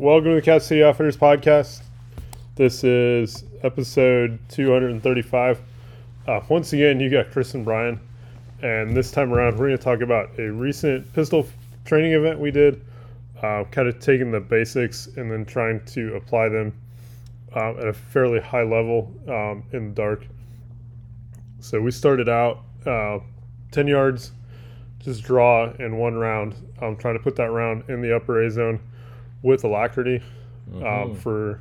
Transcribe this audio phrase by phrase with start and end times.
[0.00, 1.82] Welcome to the Cap City Outfitters podcast.
[2.54, 5.60] This is episode 235.
[6.26, 8.00] Uh, once again, you got Chris and Bryan,
[8.62, 11.46] and this time around, we're going to talk about a recent pistol
[11.84, 12.82] training event we did.
[13.42, 16.72] Uh, kind of taking the basics and then trying to apply them
[17.52, 20.26] um, at a fairly high level um, in the dark.
[21.58, 23.18] So we started out uh,
[23.72, 24.32] 10 yards,
[25.00, 26.54] just draw in one round.
[26.80, 28.80] I'm trying to put that round in the upper A zone
[29.42, 30.22] with alacrity
[30.84, 31.60] um, for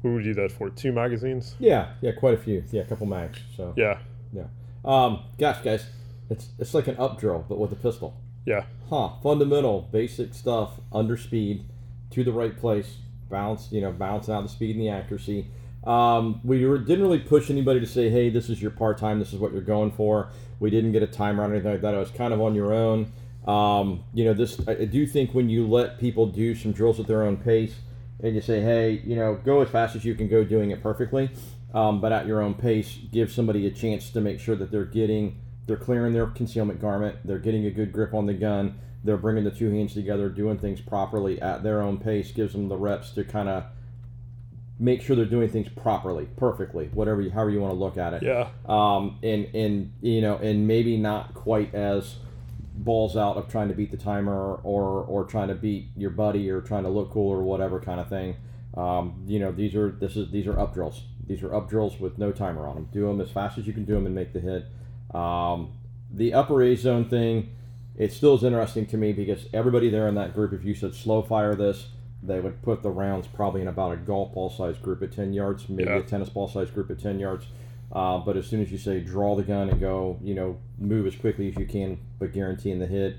[0.00, 0.70] what would we do that for?
[0.70, 1.54] Two magazines?
[1.58, 2.62] Yeah, yeah, quite a few.
[2.70, 3.40] Yeah, a couple mags.
[3.56, 3.98] So Yeah,
[4.32, 4.44] yeah.
[4.84, 5.86] Um, gosh, guys,
[6.28, 8.20] it's it's like an up drill, but with a pistol.
[8.44, 9.10] yeah, Huh?
[9.22, 10.80] Fundamental, basic stuff.
[10.92, 11.64] Under speed,
[12.10, 12.98] to the right place.
[13.30, 15.46] Balance, you know, balancing out the speed and the accuracy.
[15.84, 19.18] Um, we didn't really push anybody to say, "Hey, this is your par time.
[19.18, 20.28] This is what you're going for."
[20.60, 21.94] We didn't get a timer or anything like that.
[21.94, 23.12] It was kind of on your own.
[23.46, 27.06] Um, you know, this I do think when you let people do some drills at
[27.06, 27.74] their own pace,
[28.22, 30.82] and you say, "Hey, you know, go as fast as you can go, doing it
[30.82, 31.30] perfectly,"
[31.74, 34.84] um, but at your own pace, give somebody a chance to make sure that they're
[34.84, 39.18] getting, they're clearing their concealment garment, they're getting a good grip on the gun, they're
[39.18, 42.76] bringing the two hands together, doing things properly at their own pace, gives them the
[42.76, 43.64] reps to kind of
[44.78, 48.14] make sure they're doing things properly, perfectly, whatever, you, however you want to look at
[48.14, 48.22] it.
[48.22, 52.16] Yeah, um, and and you know, and maybe not quite as
[52.76, 56.50] balls out of trying to beat the timer or or trying to beat your buddy
[56.50, 58.36] or trying to look cool or whatever kind of thing.
[58.76, 61.02] Um, you know, these are this is these are up drills.
[61.26, 62.88] These are up drills with no timer on them.
[62.92, 64.66] Do them as fast as you can do them and make the hit.
[65.14, 65.72] Um,
[66.12, 67.50] the upper A zone thing,
[67.96, 70.94] it still is interesting to me because everybody there in that group, if you said
[70.94, 71.88] slow fire this,
[72.22, 75.32] they would put the rounds probably in about a golf ball size group at 10
[75.32, 75.96] yards, maybe Yeah.
[75.98, 77.46] a tennis ball size group at 10 yards.
[77.94, 81.06] Uh, but as soon as you say draw the gun and go, you know, move
[81.06, 83.16] as quickly as you can, but guaranteeing the hit,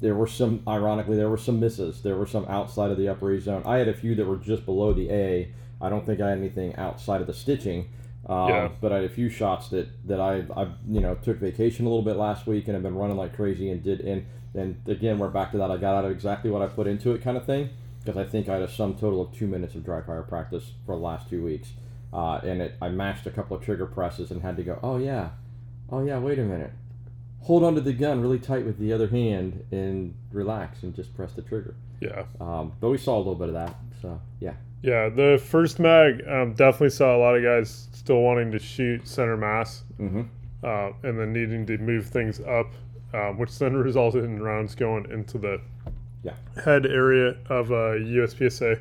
[0.00, 2.02] there were some, ironically, there were some misses.
[2.02, 3.62] There were some outside of the upper A zone.
[3.66, 5.52] I had a few that were just below the A.
[5.80, 7.88] I don't think I had anything outside of the stitching.
[8.28, 8.68] Um, Yeah.
[8.80, 11.88] But I had a few shots that, that I, I, you know, took vacation a
[11.88, 14.24] little bit last week and have been running like crazy and did, and,
[14.54, 15.70] and again, we're back to that.
[15.70, 17.70] I got out of exactly what I put into it kind of thing
[18.04, 20.72] because I think I had a sum total of two minutes of dry fire practice
[20.86, 21.70] for the last two weeks.
[22.12, 24.96] Uh, and it, I mashed a couple of trigger presses and had to go, oh
[24.98, 25.30] yeah,
[25.90, 26.70] oh yeah, wait a minute.
[27.42, 31.32] Hold onto the gun really tight with the other hand and relax and just press
[31.32, 31.74] the trigger.
[32.00, 33.74] yeah, Um, but we saw a little bit of that.
[34.02, 34.54] So yeah.
[34.82, 35.08] yeah.
[35.08, 39.36] The first mag um, definitely saw a lot of guys still wanting to shoot center
[39.36, 40.22] mass Mm-hmm.
[40.64, 42.72] uh, and then needing to move things up,
[43.14, 45.60] uh, which then resulted in rounds going into the
[46.22, 46.34] Yeah.
[46.64, 48.80] head area of a USPSA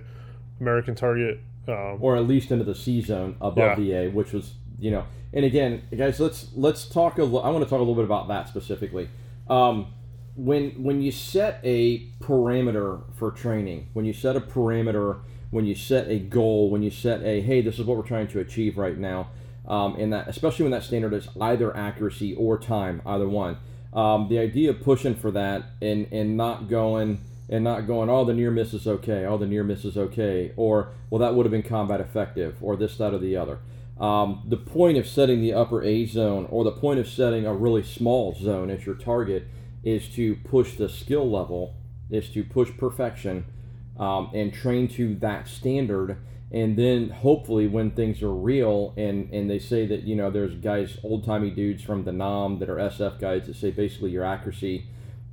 [0.62, 1.40] American target.
[1.68, 3.76] Um, Or at least into the C zone above Yeah.
[3.76, 5.04] the A, which was you know.
[5.34, 7.44] And again, guys, let's let's talk a little.
[7.44, 9.10] I want to talk a little bit about that specifically.
[9.50, 9.88] Um,
[10.36, 15.18] when when you set a parameter for training, when you set a parameter,
[15.52, 18.28] when you set a goal, when you set a hey, this is what we're trying
[18.28, 19.30] to achieve right now,
[19.68, 23.58] um, and that especially when that standard is either accuracy or time, either one.
[23.94, 27.20] Um, the idea of pushing for that and and not going
[27.50, 30.54] and not going, oh, the near miss is okay, oh, the near miss is okay,
[30.58, 33.60] or well, that would have been combat effective, or this, that, or the other.
[34.00, 37.54] Um, the point of setting the upper A zone or the point of setting a
[37.54, 39.48] really small zone as your target
[39.84, 41.76] is to push the skill level,
[42.10, 43.46] is to push perfection
[43.98, 46.18] um, and train to that standard.
[46.52, 50.56] And then hopefully, when things are real, and, and they say that, you know, there's
[50.56, 54.24] guys, old timey dudes from the NAM that are SF guys that say basically your
[54.24, 54.86] accuracy,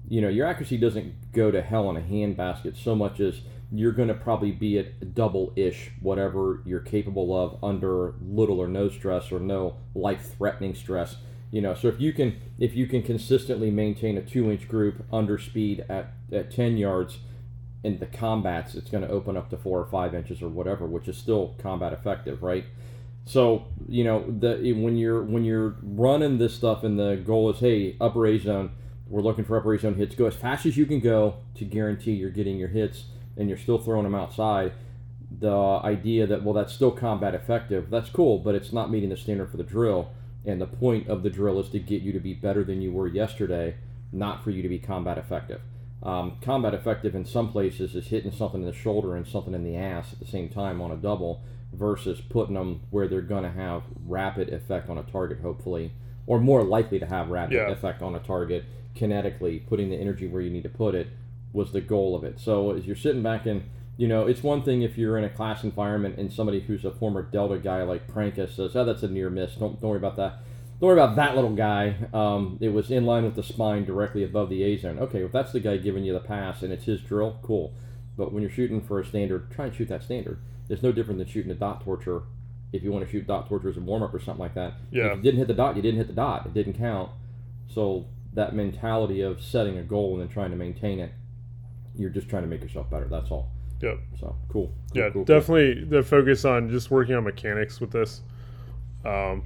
[0.09, 3.41] you know, your accuracy doesn't go to hell in a handbasket so much as
[3.73, 8.69] you're going to probably be at double ish whatever you're capable of under little or
[8.69, 11.17] no stress or no life threatening stress.
[11.51, 15.05] You know so if you can if you can consistently maintain a two inch group
[15.13, 17.19] under speed at, at 10 yards
[17.85, 20.87] in the combats it's going to open up to four or five inches or whatever
[20.87, 22.65] which is still combat effective right?
[23.25, 27.61] So you know the when you're when you're running this stuff and the goal is
[27.61, 28.73] hey upper a zone
[29.09, 30.15] we're looking for upper A zone hits.
[30.15, 33.05] Go as fast as you can go to guarantee you're getting your hits
[33.37, 34.73] and you're still throwing them outside.
[35.41, 39.17] The idea that, well, that's still combat effective, that's cool, but it's not meeting the
[39.17, 40.11] standard for the drill.
[40.47, 42.93] And the point of the drill is to get you to be better than you
[42.93, 43.77] were yesterday,
[44.13, 45.61] not for you to be combat effective.
[46.03, 49.65] Um, combat effective in some places is hitting something in the shoulder and something in
[49.65, 51.43] the ass at the same time on a double
[51.73, 55.93] versus putting them where they're going to have rapid effect on a target, hopefully,
[56.27, 57.69] or more likely to have rapid Yeah.
[57.71, 58.65] effect on a target
[58.97, 61.09] kinetically, putting the energy where you need to put it
[61.53, 62.39] was the goal of it.
[62.41, 63.63] So as you're sitting back and
[63.97, 66.91] you know, it's one thing if you're in a class environment and somebody who's a
[66.91, 69.55] former Delta guy like Prankus says, "Oh, that's a near miss.
[69.55, 70.39] Don't don't worry about that.
[70.81, 71.95] Don't worry about that little guy.
[72.13, 74.99] Um, it was in line with the spine directly above the A zone.
[74.99, 77.73] Okay, if that's the guy giving you the pass and it's his drill, cool.
[78.17, 80.39] But when you're shooting for a standard, try and shoot that standard.
[80.69, 82.23] It's no different than shooting a dot torture.
[82.75, 84.73] If you want to shoot dot torture as a warm up or something like that,
[84.91, 85.07] Yeah.
[85.13, 86.45] if you didn't hit the dot, you didn't hit the dot.
[86.45, 87.11] It didn't count.
[87.69, 91.13] So that mentality of setting a goal and then trying to maintain it,
[91.97, 93.07] you're just trying to make yourself better.
[93.07, 93.49] That's all.
[93.81, 93.99] Yep.
[94.19, 94.67] So cool.
[94.67, 95.25] cool Yeah, cool, cool.
[95.25, 98.23] definitely the focus on just working on mechanics with this.
[99.05, 99.45] Um,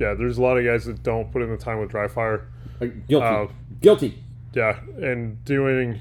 [0.00, 2.48] yeah, there's a lot of guys that don't put in the time with dry fire.
[2.80, 3.26] Uh, guilty.
[3.26, 3.46] Uh,
[3.82, 4.22] guilty.
[4.54, 6.00] Yeah, and doing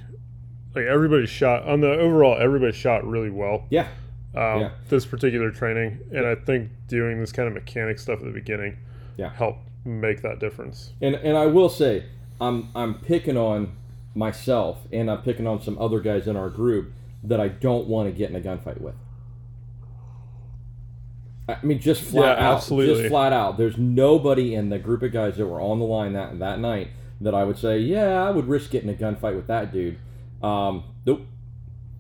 [0.76, 3.66] like everybody shot on the overall, everybody shot really well.
[3.70, 3.88] Yeah.
[4.36, 4.70] Um, Yeah.
[4.90, 8.78] This particular training, and I think doing this kind of mechanic stuff at the beginning,
[9.18, 9.30] Yeah.
[9.30, 10.94] helped make that difference.
[11.02, 12.06] And and I will say,
[12.42, 13.74] I'm I'm picking on
[14.16, 16.94] myself and I'm picking on some other guys in our group
[17.24, 18.96] that I don't want to get in a gunfight with.
[21.48, 22.96] I mean, just flat Yeah, out, absolutely.
[23.02, 23.58] just flat out.
[23.58, 26.90] There's nobody in the group of guys that were on the line that that night
[27.20, 29.98] that I would say, yeah, I would risk getting a gunfight with that dude.
[30.42, 31.22] Um, nope,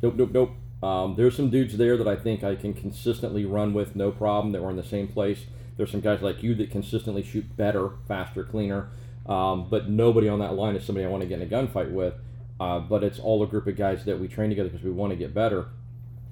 [0.01, 0.51] nope, nope, nope.
[0.83, 4.51] Um, there's some dudes there that I think I can consistently run with, no problem.
[4.51, 5.45] That were in the same place.
[5.77, 8.89] There's some guys like you that consistently shoot better, faster, cleaner.
[9.25, 11.91] Um, but nobody on that line is somebody I want to get in a gunfight
[11.91, 12.13] with.
[12.59, 15.11] Uh, but it's all a group of guys that we train together because we want
[15.11, 15.67] to get better.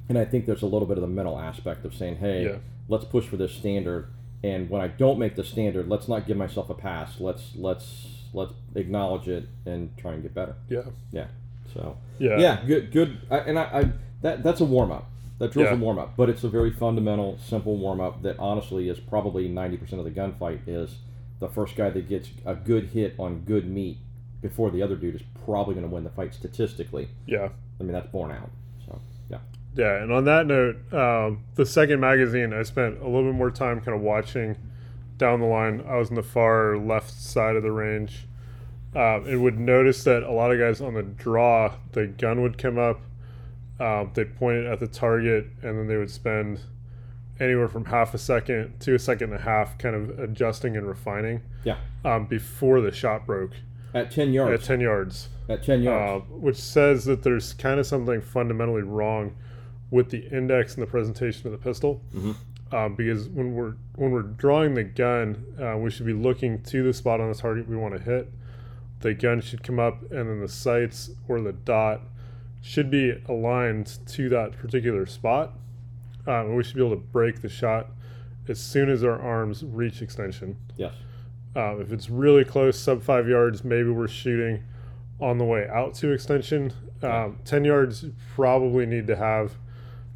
[0.10, 2.58] And I think there's a little bit of the mental aspect of saying, hey, Yeah.
[2.90, 4.08] let's push for this standard.
[4.44, 7.20] And when I don't make the standard, let's not give myself a pass.
[7.20, 10.56] Let's let's let's acknowledge it and try and get better.
[10.68, 11.28] Yeah, Yeah.
[11.74, 13.20] So yeah, yeah, good good.
[13.30, 15.08] I, and I, I that that's a warm up.
[15.40, 15.76] That drill's Yeah.
[15.76, 19.48] a warm up, but it's a very fundamental, simple warm up that honestly is probably
[19.48, 20.60] ninety percent of the gunfight.
[20.68, 20.98] Is
[21.40, 23.98] the first guy that gets a good hit on good meat
[24.42, 27.08] before the other dude is probably going to win the fight statistically.
[27.26, 27.50] yeah.
[27.80, 28.50] I mean that's borne out.
[28.86, 29.40] So yeah,
[29.76, 33.50] Yeah, and on that note, um, the second magazine, I spent a little bit more
[33.52, 34.56] time kind of watching
[35.18, 35.84] down the line.
[35.88, 38.28] I was in the far left side of the range,
[38.96, 42.58] um, and would notice that a lot of guys on the draw, the gun would
[42.60, 43.02] come up,
[43.82, 46.60] um, they'd point it at the target, and then they would spend
[47.40, 50.88] anywhere from half a second to a second and a half, kind of adjusting and
[50.88, 51.78] refining yeah.
[52.06, 53.54] um, before the shot broke
[53.94, 54.62] At ten yards.
[54.62, 58.84] at ten yards at ten yards, uh, which says that there's kind of something fundamentally
[58.84, 59.36] wrong
[59.90, 62.02] with the index and the presentation of the pistol.
[62.16, 62.36] Mhm.
[62.72, 66.84] Uh, because when we're when we're drawing the gun, uh, we should be looking to
[66.84, 68.32] the spot on the target we want to hit.
[69.02, 72.02] The gun should come up, and then the sights or the dot
[72.62, 75.54] should be aligned to that particular spot.
[76.26, 77.88] And we should be able to break the shot
[78.48, 80.58] as soon as our arms reach extension.
[80.76, 80.94] yes,
[81.56, 84.64] Um, if it's really close, sub five yards, maybe we're shooting
[85.20, 86.74] on the way out to extension.
[87.02, 88.06] Um, Ten yards,
[88.36, 89.54] probably need to have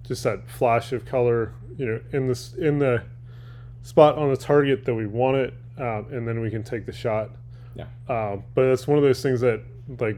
[0.03, 3.03] just that flash of color, you know, in this in the
[3.81, 6.91] spot on the target that we want it, um, and then we can take the
[6.93, 7.31] shot.
[7.75, 7.85] Yeah.
[8.07, 9.61] Um, but it's one of those things that,
[9.99, 10.17] like,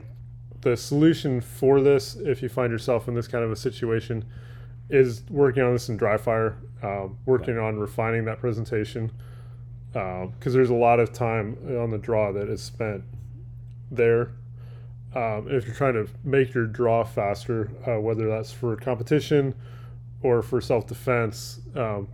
[0.61, 4.25] the solution for this, if you find yourself in this kind of a situation,
[4.89, 9.11] is working on this in dry fire, um, working on refining that presentation
[9.93, 13.03] because there's a lot of time on the draw that is spent
[13.89, 14.31] there.
[15.15, 19.55] Um, if you're trying to make your draw faster, uh, whether that's for competition
[20.21, 22.07] or for self defense, um,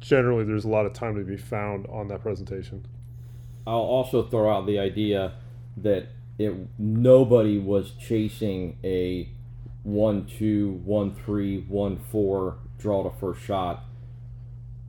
[0.00, 2.84] generally there's a lot of time to be found on that presentation.
[3.66, 5.34] I'll also throw out the idea
[5.76, 9.28] that it nobody was chasing a
[9.82, 13.84] one two one three one four draw to first shot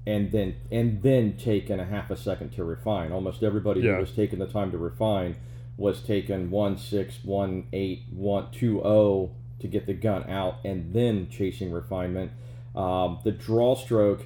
[0.06, 3.12] and then and then taking a half a second to refine.
[3.12, 3.96] Almost everybody Yeah.
[3.96, 5.36] who was taking the time to refine
[5.78, 10.94] was taking one six one eight one two oh to get the gun out and
[10.94, 12.32] then chasing refinement.
[12.76, 14.26] Um, the draw stroke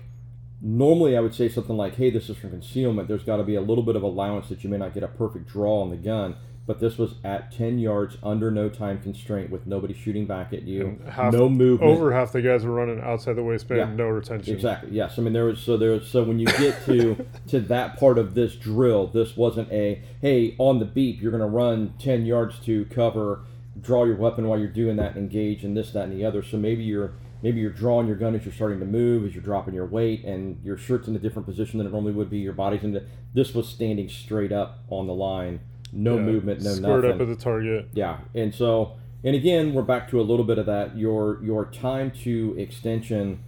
[0.62, 3.08] normally I would say something like, "Hey, this is from concealment.
[3.10, 5.08] There's got to be a little bit of allowance that you may not get a
[5.08, 9.50] perfect draw on the gun." But this was at 10 yards under no time constraint
[9.50, 11.92] with nobody shooting back at you, half- no movement.
[11.92, 13.94] Over half the guys were running outside the waistband, Yeah.
[13.94, 14.54] no retention.
[14.56, 14.92] Exactly.
[14.92, 15.20] Yes.
[15.20, 15.92] I mean, there was so there.
[15.92, 17.18] was- So when you get to
[17.48, 21.22] to that part of this drill, this wasn't a hey on the beep.
[21.22, 23.42] You're going to run ten yards to cover,
[23.82, 26.42] draw your weapon while you're doing that, engage, and this, that, and the other.
[26.44, 29.44] So maybe you're maybe you're drawing your gun as you're starting to move, as you're
[29.44, 32.38] dropping your weight, and your shirt's in a different position than it normally would be.
[32.38, 33.04] Your body's in the.
[33.34, 35.60] This was standing straight up on the line,
[35.94, 37.22] no Yeah, movement, no squared nothing.
[37.22, 37.88] up at the target.
[37.94, 40.98] Yeah, and so and again, we're back to a little bit of that.
[40.98, 43.40] Your your time to extension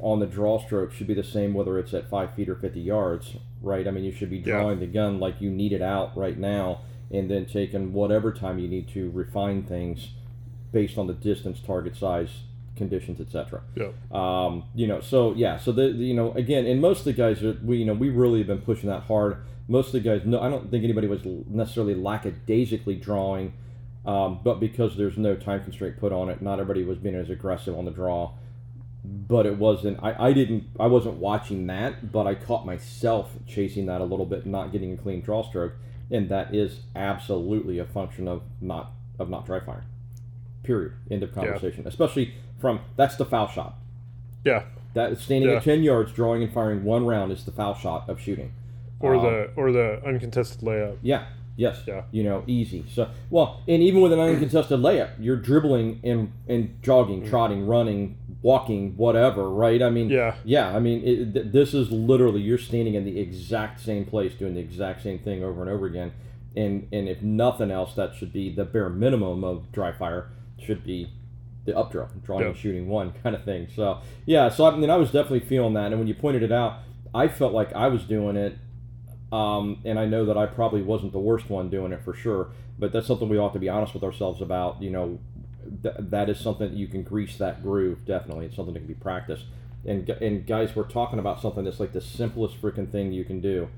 [0.00, 2.80] on the draw stroke should be the same whether it's at five feet or fifty
[2.80, 3.86] yards, right?
[3.86, 4.58] I mean, you should be Yeah.
[4.60, 6.80] drawing the gun like you need it out right now,
[7.10, 10.10] and then taking whatever time you need to refine things
[10.72, 12.30] based on the distance, target size,
[12.76, 13.62] conditions, etc.
[13.76, 14.12] Yep.
[14.14, 17.12] Um, you know, so yeah, so the, the- you know again, and most of the
[17.12, 19.44] guys are we you know we really have been pushing that hard.
[19.68, 23.52] Most of the guys, no, I don't think anybody was necessarily lackadaisically drawing.
[24.04, 27.30] Um, but because there's no time constraint put on it, not everybody was being as
[27.30, 28.32] aggressive on the draw.
[29.04, 29.98] But it wasn't.
[30.02, 30.64] I, I didn't.
[30.78, 34.92] I wasn't watching that, but I caught myself chasing that a little bit, not getting
[34.92, 35.72] a clean draw stroke,
[36.10, 39.84] and that is absolutely a function of not of not dry firing.
[40.62, 40.92] Period.
[41.10, 41.84] End of conversation.
[41.86, 43.74] Especially from that's the foul shot.
[44.44, 44.62] Yeah.
[44.94, 45.56] That standing Yeah.
[45.56, 48.52] at ten yards, drawing and firing one round is the foul shot of shooting.
[49.00, 50.96] Or Um, the or the uncontested layup.
[51.02, 51.24] Yeah.
[51.56, 51.82] Yes.
[51.86, 52.02] Yeah.
[52.12, 52.84] You know, easy.
[52.88, 56.82] So well, and even with an uncontested layup, you're dribbling and and Mm.
[56.82, 59.82] jogging, trotting, running, walking, whatever, right?
[59.82, 60.34] I mean, Yeah.
[60.44, 60.74] yeah.
[60.74, 64.54] I mean, it, th- this is literally you're standing in the exact same place, doing
[64.54, 66.12] the exact same thing over and over again.
[66.56, 70.26] And and if nothing else, that should be the bare minimum of dry fire.
[70.58, 71.08] Should be
[71.64, 73.68] the up drill, drawing and shooting one kind of thing.
[73.74, 74.48] So yeah.
[74.48, 75.86] So I mean, I was definitely feeling that.
[75.86, 76.78] And when you pointed it out,
[77.14, 78.58] I felt like I was doing it
[79.32, 82.50] um, and I know that I probably wasn't the worst one doing it for sure,
[82.78, 84.82] but that's something we ought to be honest with ourselves about.
[84.82, 85.18] You know,
[85.82, 88.04] th- that is something that you can grease that groove.
[88.04, 89.44] Definitely, it's something that can be practiced.
[89.86, 93.40] And and guys, we're talking about something that's like the simplest freaking thing you can
[93.40, 93.68] do.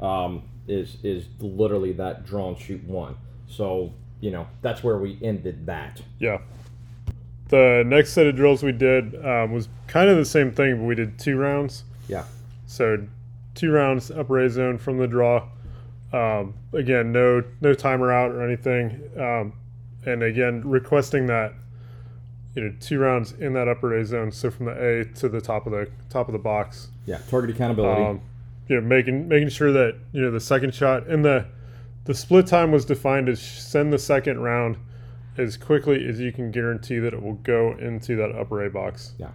[0.00, 3.16] Um, is is literally that draw and shoot one.
[3.48, 6.00] So you know that's where we ended that.
[6.18, 6.38] Yeah.
[7.52, 10.84] The next set of drills we did um, was kind of the same thing, but
[10.84, 11.84] we did two rounds.
[12.08, 12.24] Yeah.
[12.64, 13.06] So
[13.54, 15.46] two rounds upper A zone from the draw.
[16.14, 19.02] Um, again, no no timer out or anything.
[19.18, 19.52] Um,
[20.06, 21.52] and again, requesting that
[22.54, 25.42] you know two rounds in that upper A zone, so from the A to the
[25.42, 26.88] top of the top of the box.
[27.04, 27.18] Yeah.
[27.28, 28.02] Target accountability.
[28.02, 28.22] Um,
[28.68, 31.44] you know, making making sure that you know the second shot and the
[32.06, 34.78] the split time was defined as send the second round
[35.36, 39.12] as quickly as you can guarantee that it will go into that upper A box.
[39.18, 39.30] Yeah.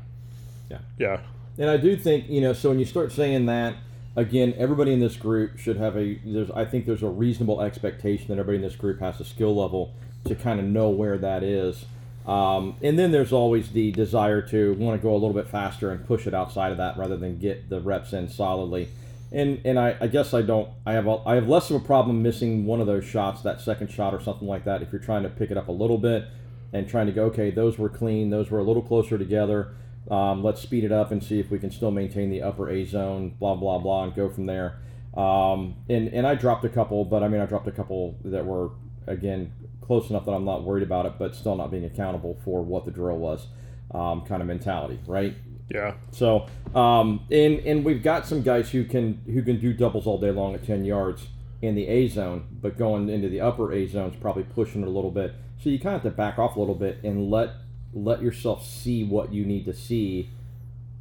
[0.69, 0.79] Yeah.
[0.97, 1.19] Yeah.
[1.57, 2.53] And I do think you know.
[2.53, 3.75] So when you start saying that,
[4.15, 6.19] again, everybody in this group should have a.
[6.23, 9.55] There's, I think there's a reasonable expectation that everybody in this group has a skill
[9.55, 9.93] level
[10.25, 11.85] to kind of know where that is.
[12.27, 15.91] Um, and then there's always the desire to want to go a little bit faster
[15.91, 18.89] and push it outside of that rather than get the reps in solidly.
[19.31, 20.69] And and I, I guess I don't.
[20.85, 23.59] I have a, I have less of a problem missing one of those shots, that
[23.59, 24.81] second shot or something like that.
[24.81, 26.25] If you're trying to pick it up a little bit
[26.71, 29.75] and trying to go, okay, those were clean, those were a little closer together.
[30.09, 32.85] Um, let's speed it up and see if we can still maintain the upper A
[32.85, 34.79] zone, blah blah blah, and go from there.
[35.15, 38.45] Um, and and I dropped a couple, but I mean I dropped a couple that
[38.45, 38.71] were
[39.07, 42.61] again close enough that I'm not worried about it, but still not being accountable for
[42.61, 43.47] what the drill was,
[43.91, 45.35] um, kind of mentality, right?
[45.69, 45.93] Yeah.
[46.11, 50.19] So, um, and and we've got some guys who can who can do doubles all
[50.19, 51.27] day long at ten yards
[51.61, 54.87] in the A zone, but going into the upper A zone is probably pushing it
[54.87, 55.33] a little bit.
[55.61, 57.51] So you kind of have to back off a little bit and let
[57.93, 60.29] let yourself see what you need to see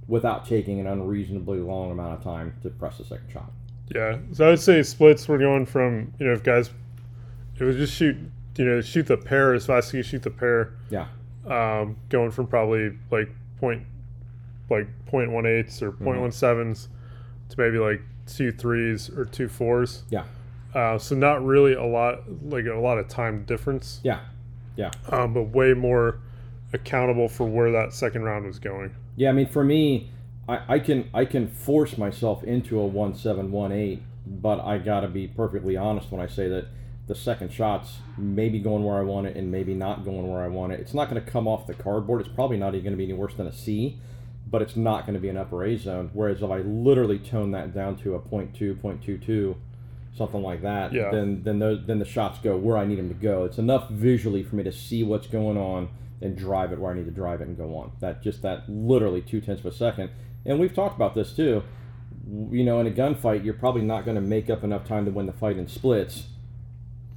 [0.09, 3.51] without taking an unreasonably long amount of time to press the second shot.
[3.95, 4.19] Yeah.
[4.33, 6.71] So I would say splits we're going from, you know, if guys
[7.55, 8.17] if we just shoot
[8.57, 11.09] you know, shoot the pair as fast as you shoot the pair, Yeah,
[11.47, 13.29] um, going from probably like
[13.61, 13.83] point
[14.71, 16.89] like point one eights or point one sevens
[17.51, 20.03] to maybe like two threes or two fours.
[20.11, 20.25] yeah,
[20.75, 24.01] Uh, so not really a lot like a lot of time difference.
[24.03, 24.21] yeah,
[24.77, 24.91] yeah.
[25.11, 26.19] um, but way more
[26.73, 28.95] accountable for where that second round was going.
[29.17, 30.11] Yeah, I mean, for me,
[30.49, 34.79] I, I can I can force myself into a one seven one eight, but I
[34.79, 36.67] gotta be perfectly honest when I say that
[37.07, 40.49] the second shot's maybe going where I want it and maybe not going where I
[40.49, 40.81] want it.
[40.81, 42.21] It's not going to come off the cardboard.
[42.21, 43.97] It's probably not even going to be any worse than a C,
[44.57, 46.09] but it's not going to be an upper A zone.
[46.15, 49.55] Whereas if I literally tone that down to a point two, point two two,
[50.17, 51.11] something like that, Yeah.
[51.11, 53.45] then then those then the shots go where I need them to go.
[53.45, 55.91] It's enough visually for me to see what's going on
[56.23, 57.93] and drive it where I need to drive it and go on.
[58.01, 60.09] That just that literally two tenths of a second.
[60.47, 61.63] And we've talked about this too.
[62.51, 65.11] You know, in a gunfight, you're probably not going to make up enough time to
[65.11, 66.29] win the fight in splits.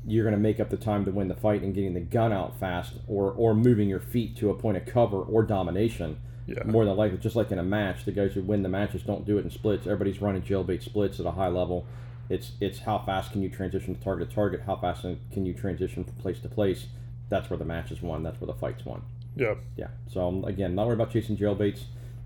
[0.05, 2.33] You're going to make up the time to win the fight in getting the gun
[2.33, 6.17] out fast, or or moving your feet to a point of cover or domination.
[6.57, 6.63] Yeah.
[6.63, 9.25] More than likely, just like in a match, the guys who win the matches don't
[9.25, 9.85] do it in splits.
[9.85, 11.85] Everybody's running jailbait splits at a high level.
[12.29, 14.61] It's it's how fast can you transition to target to target?
[14.65, 15.01] How fast
[15.31, 16.87] can you transition from place to place?
[17.29, 18.23] That's where the match is won.
[18.23, 19.01] That's where the fight's won.
[19.35, 19.55] Yeah.
[19.77, 19.87] Yeah.
[20.11, 21.81] So um, again, not worried about chasing jailbaits,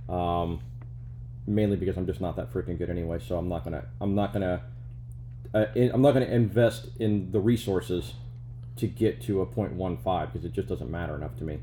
[0.09, 0.61] um,
[1.45, 3.19] mainly because I'm just not that freaking good anyway.
[3.25, 4.61] So I'm not gonna I'm not gonna
[5.53, 8.13] uh, in, I'm not gonna invest in the resources
[8.77, 11.59] to get to a point one five because it just doesn't matter enough to me.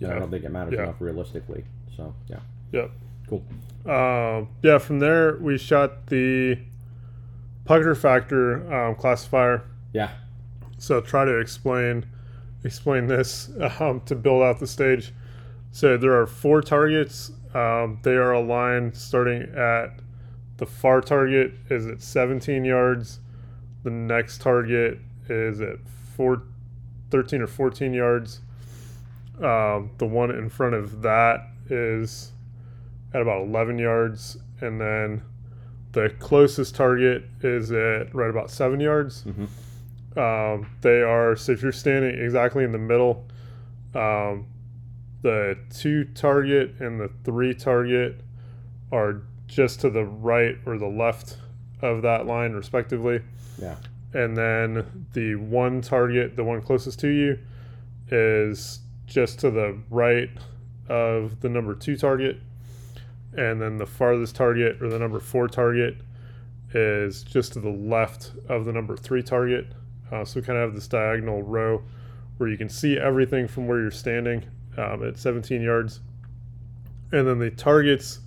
[0.00, 0.84] And I don't think it matters Yeah.
[0.84, 1.64] enough realistically.
[1.96, 2.40] So yeah,
[2.72, 2.90] Yep.
[3.28, 3.44] cool.
[3.90, 4.78] Um, yeah.
[4.78, 6.58] From there, we shot the
[7.64, 9.62] pucker factor um, classifier.
[9.92, 10.10] Yeah.
[10.78, 12.06] So try to explain
[12.64, 15.12] explain this um, to build out the stage.
[15.70, 17.30] So there are four targets.
[17.54, 20.00] Um, they are aligned starting at
[20.56, 23.20] the far target is at 17 yards.
[23.82, 24.98] The next target
[25.28, 25.78] is at
[26.16, 26.42] four,
[27.10, 28.40] 13 or 14 yards.
[29.42, 32.32] Um, the one in front of that is
[33.12, 35.22] at about 11 yards, and then
[35.92, 39.24] the closest target is at right about seven yards.
[39.24, 39.48] Mhm.
[40.16, 43.26] Um, they are so if you're standing exactly in the middle,
[43.94, 44.46] um,
[45.22, 48.20] the two target and the three target
[48.92, 51.38] are just to the right or the left
[51.82, 53.20] of that line, respectively.
[53.58, 53.76] Yeah.
[54.12, 57.38] And then the one target, the one closest to you,
[58.10, 60.30] is just to the right
[60.88, 62.40] of the number two target.
[63.36, 65.96] And then the farthest target or the number four target
[66.72, 69.66] is just to the left of the number three target.
[70.10, 71.82] Uh, so we kind of have this diagonal row
[72.36, 74.44] where you can see everything from where you're standing
[74.76, 76.00] um, at 17 yards.
[77.12, 78.20] And then the targets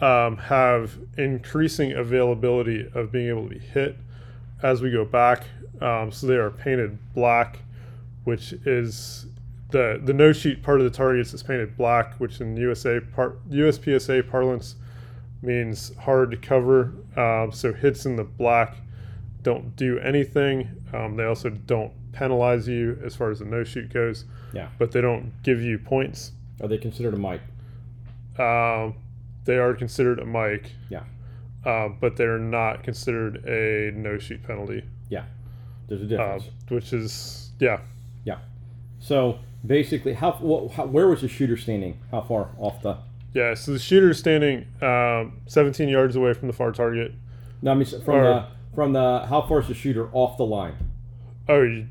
[0.00, 3.96] um, have increasing availability of being able to be hit
[4.62, 5.44] as we go back.
[5.80, 7.60] Um, so they are painted black,
[8.24, 9.26] which is
[9.70, 13.48] the the no shoot part of the targets is painted black, which in USA part
[13.50, 14.76] USPSA parlance
[15.42, 16.94] means hard to cover.
[17.16, 18.76] Um, so hits in the black
[19.42, 20.68] don't do anything.
[20.92, 24.24] Um, they also don't penalize you as far as the no shoot goes.
[24.52, 24.68] Yeah.
[24.78, 26.32] But they don't give you points.
[26.60, 27.40] Are they considered a mike?
[28.38, 28.94] Um,
[29.44, 30.72] they are considered a mike.
[30.90, 31.04] Yeah.
[31.64, 35.24] Uh, but they're not considered a no shoot penalty, Yeah.
[35.86, 36.50] There's a uh, difference.
[36.68, 37.80] which is yeah.
[38.24, 38.38] yeah.
[39.00, 41.98] so basically, how, wh- how where was the shooter standing?
[42.10, 42.98] How far off the?
[43.34, 47.12] Yeah, so the shooter is standing um, 17 yards away from the far target.
[47.62, 50.46] No, I mean from Or- the from the how far is the shooter off the
[50.46, 50.74] line?
[51.48, 51.86] Oh, you,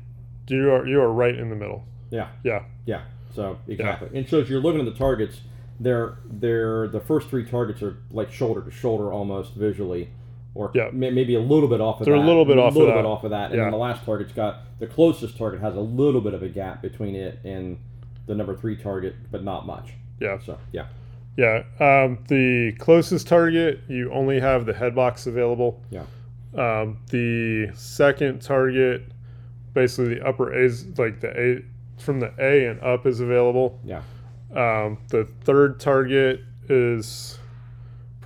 [0.48, 1.84] you are you are right in the middle.
[2.10, 2.28] Yeah.
[2.42, 3.02] Yeah, Yeah.
[3.34, 4.08] So exactly.
[4.18, 5.42] And so if you're looking at the targets,
[5.78, 10.08] they're they're the first three targets are like shoulder to shoulder almost visually,
[10.54, 10.90] or Yeah.
[10.92, 12.10] may, maybe a little bit off of that.
[12.10, 12.98] They're a little bit off of little that.
[13.02, 13.62] bit off of that, and Yeah.
[13.64, 16.82] then the last target's got the closest target has a little bit of a gap
[16.82, 17.78] between it and
[18.26, 19.92] the number three target, but not much.
[20.20, 20.86] yeah, So yeah.
[21.36, 21.62] yeah.
[21.80, 25.80] Um, the closest target, you only have the head box available.
[25.90, 26.02] Yeah.
[26.54, 29.02] Um, the second target,
[29.74, 31.62] basically the upper A's, like the A
[32.00, 33.78] from the A and up is available.
[33.84, 34.02] Yeah.
[34.54, 37.38] Um, the third target is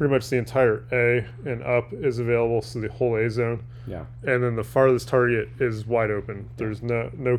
[0.03, 3.63] pretty much the entire A and up is available, so the whole A zone.
[3.87, 4.05] Yeah.
[4.25, 6.49] And then the farthest target is wide open.
[6.57, 7.39] There's no no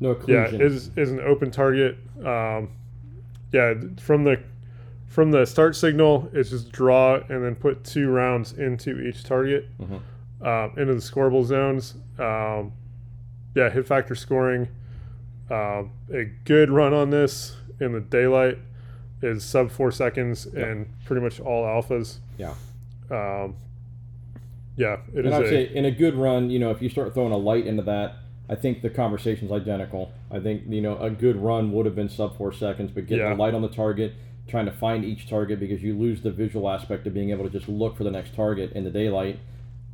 [0.00, 1.98] No yeah is is an open target.
[2.24, 2.70] Um,
[3.52, 4.40] yeah, from the
[5.06, 9.68] from the start signal, it's just draw and then put two rounds into each target
[9.78, 10.00] Mhm.
[10.46, 11.94] um, into the scoreable zones.
[12.18, 12.72] Um,
[13.54, 14.68] yeah, hit factor scoring.
[15.50, 18.56] Um, a good run on this in the daylight
[19.22, 20.66] is sub four seconds Yeah.
[20.66, 22.18] and pretty much all alphas.
[22.38, 22.54] Yeah.
[23.10, 23.56] Um,
[24.76, 26.80] yeah, it and is I would a say in a good run, you know, if
[26.80, 28.14] you start throwing a light into that,
[28.48, 30.12] I think the conversation's identical.
[30.30, 33.24] I think you know a good run would have been sub four seconds, but getting
[33.24, 33.34] Yeah.
[33.34, 34.14] the light on the target,
[34.48, 37.50] trying to find each target because you lose the visual aspect of being able to
[37.50, 39.38] just look for the next target in the daylight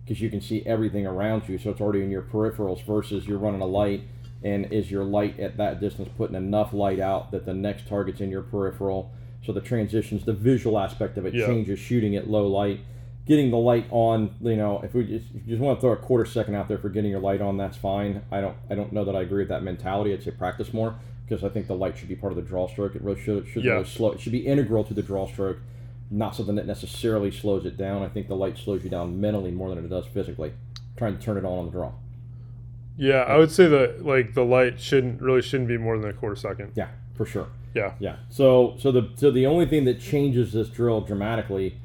[0.04, 3.38] because you can see everything around you, so it's already in your peripherals versus you're
[3.38, 4.02] running a light.
[4.42, 8.20] And is your light at that distance putting enough light out that the next target's
[8.20, 9.10] in your peripheral?
[9.44, 11.46] So the transitions, the visual aspect of it Yeah.
[11.46, 12.80] changes shooting at low light
[13.26, 15.90] getting the light on, you know, if we just, if you just want to throw
[15.92, 18.22] a quarter second out there for getting your light on, that's fine.
[18.30, 20.12] I don't I don't know that I agree with that mentality.
[20.12, 20.94] I'd say practice more
[21.28, 22.94] because I think the light should be part of the draw stroke.
[22.94, 23.72] It really should should Yeah.
[23.72, 24.12] really slow.
[24.12, 25.58] It should be integral to the draw stroke,
[26.08, 28.02] not something that necessarily slows it down.
[28.04, 30.52] I think the light slows you down mentally more than it does physically.
[30.96, 31.90] Trying to turn it on on the draw.
[32.96, 33.22] Yeah.
[33.22, 36.36] I would say that like the light shouldn't really shouldn't be more than a quarter
[36.36, 36.72] second.
[36.74, 37.48] Yeah, for sure.
[37.74, 37.94] Yeah.
[37.98, 38.16] Yeah.
[38.30, 41.78] So so the so the only thing that changes this drill dramatically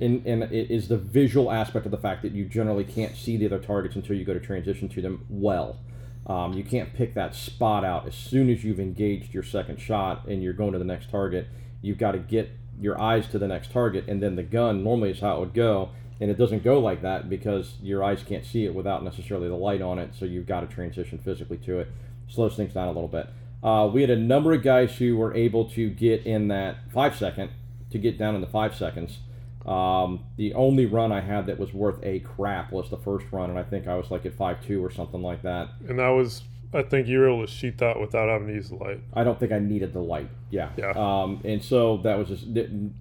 [0.00, 3.36] in, in it is the visual aspect of the fact that you generally can't see
[3.36, 5.78] the other targets until you go to transition to them well.
[6.26, 10.26] Um, you can't pick that spot out as soon as you've engaged your second shot
[10.26, 11.48] and you're going to the next target.
[11.82, 15.10] You've got to get your eyes to the next target, and then the gun normally
[15.10, 15.90] is how it would go.
[16.20, 19.56] And it doesn't go like that because your eyes can't see it without necessarily the
[19.56, 20.10] light on it.
[20.18, 21.88] So you've got to transition physically to it.
[22.28, 23.28] Slows things down a little bit.
[23.62, 27.16] Uh, we had a number of guys who were able to get in that five
[27.16, 27.50] second
[27.90, 29.18] to get down in the five seconds.
[29.66, 33.48] Um, the only run I had that was worth a crap was the first run,
[33.48, 35.70] and I think I was like at five two or something like that.
[35.88, 36.42] And that was
[36.74, 39.00] I think you were able to sheet that without having to use the light.
[39.14, 40.28] I don't think I needed the light.
[40.50, 40.70] Yeah.
[40.76, 40.90] Yeah.
[40.90, 42.46] Um, and so that was just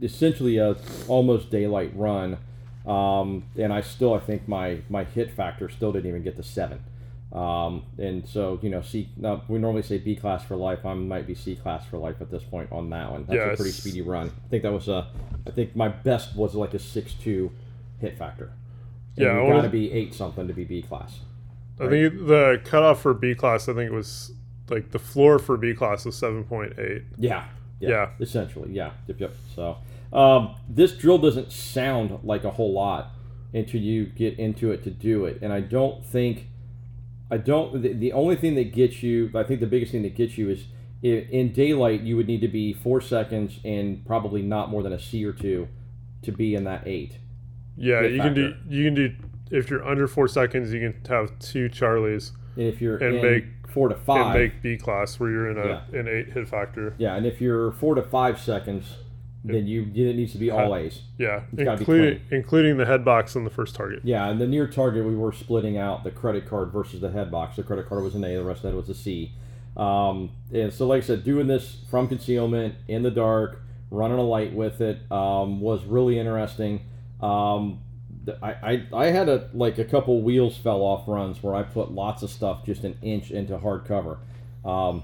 [0.01, 0.75] essentially a
[1.07, 2.37] almost daylight run.
[2.85, 6.43] Um, and I still, I think my my hit factor still didn't even get to
[6.43, 6.83] seven.
[7.31, 9.09] Um, and so you know, C.
[9.17, 10.85] Now, we normally say B class for life.
[10.85, 13.25] I might be C class for life at this point on that one.
[13.25, 14.31] That's Yeah, a pretty speedy run.
[14.45, 15.07] I think that was a.
[15.47, 17.51] I think my best was like a six two
[17.99, 18.51] hit factor.
[19.15, 21.19] And Yeah, you got to be eight something to be B class.
[21.79, 24.31] I think the cutoff for B class, I think it was
[24.69, 27.03] like the floor for B class was seven point eight.
[27.17, 27.45] Yeah,
[27.79, 28.09] yeah, Yeah.
[28.19, 29.35] essentially, yeah, yep, yep.
[29.55, 29.77] So
[30.13, 33.11] um, this drill doesn't sound like a whole lot
[33.53, 36.49] until you get into it to do it, and I don't think,
[37.31, 37.81] I don't.
[37.81, 40.49] The, the only thing that gets you, I think the biggest thing that gets you
[40.49, 40.65] is
[41.01, 44.93] in, in daylight you would need to be four seconds and probably not more than
[44.93, 45.67] a C or two
[46.21, 47.17] to be in that eight.
[47.75, 49.15] Yeah, you can do you can do
[49.51, 53.45] if you're under four seconds, you can have two Charlies And if you're And make-
[53.67, 56.93] four to five, and make B class where you're in a an eight hit factor.
[56.99, 58.97] yeah, and if you're four to five seconds,
[59.43, 61.01] then you it needs to be all A's.
[61.17, 63.99] Yeah, It's gotta be including including the head box on the first target.
[64.03, 67.29] Yeah, and the near target, we were splitting out the credit card versus the head
[67.29, 67.57] box.
[67.57, 69.33] The credit card was an A, the rest of that was a C.
[69.75, 74.23] Um, and so, like I said, doing this from concealment in the dark, running a
[74.23, 76.85] light with it um, was really interesting.
[77.21, 77.81] Um,
[78.41, 81.91] I, I, I had a like a couple wheels fell off runs where I put
[81.91, 84.19] lots of stuff just an inch into hard cover.
[84.63, 85.03] Um,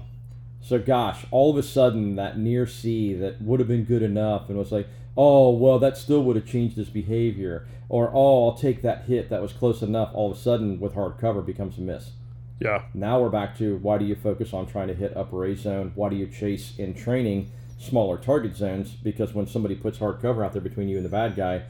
[0.60, 4.48] so gosh, all of a sudden that near C that would have been good enough
[4.48, 8.56] and was like, oh well, that still would have changed his behavior, or oh I'll
[8.56, 10.10] take that hit that was close enough.
[10.14, 12.12] All of a sudden with hard cover becomes a miss.
[12.60, 15.56] Yeah, Now we're back to why do you focus on trying to hit upper A
[15.56, 15.92] zone?
[15.94, 18.90] Why do you chase in training smaller target zones?
[18.90, 21.62] Because when somebody puts hard cover out there between you and the bad guy,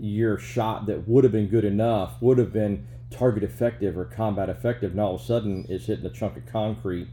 [0.00, 4.48] your shot that would have been good enough would have been target effective or combat
[4.48, 4.92] effective.
[4.92, 7.06] Now all of a sudden is hitting a chunk of concrete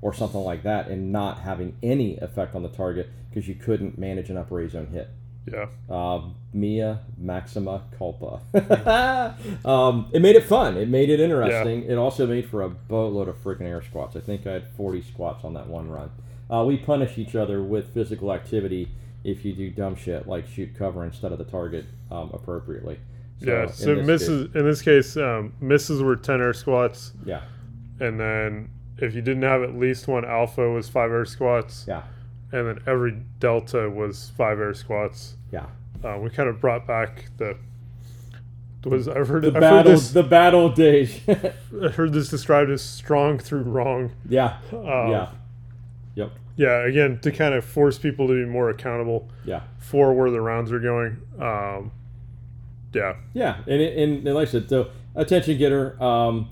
[0.00, 3.98] or something like that and not having any effect on the target because you couldn't
[3.98, 5.08] manage an upper A zone hit.
[5.50, 8.40] yeah, Um, Mia Maxima Culpa.
[9.64, 10.76] um, it made it fun.
[10.76, 11.82] It made it interesting.
[11.84, 14.16] It also made for a boatload of freaking air squats.
[14.16, 16.10] I think I had 40 squats on that one run.
[16.50, 18.88] Uh, we punish each other with physical activity
[19.24, 22.98] if you do dumb shit like shoot cover instead of the target um, appropriately.
[23.40, 23.62] yeah.
[23.64, 27.42] in So misses in this case, um, misses were ten air squats, yeah,
[28.00, 32.02] and then if you didn't have at least one alpha, was five air squats, yeah,
[32.52, 35.36] and then every delta was five air squats.
[35.52, 35.66] yeah.
[36.04, 37.56] Uh, we kind of brought back the.
[38.84, 41.20] Was I've heard, The I've heard battle, this the battle days.
[41.28, 44.12] I heard this described as strong through wrong.
[44.28, 45.30] yeah, Um, yeah,
[46.14, 49.62] yep, yeah, again to kind of force people to be more accountable yeah.
[49.78, 51.20] for where the rounds are going.
[51.40, 51.90] Um,
[52.94, 56.48] yeah, Yeah, and, and, and like I said, so attention getter, um,